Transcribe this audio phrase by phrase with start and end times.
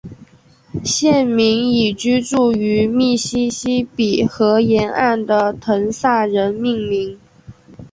[0.83, 7.19] 县名以居住于密西西比河沿岸的滕萨人命名。